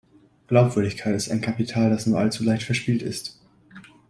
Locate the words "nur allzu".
2.07-2.43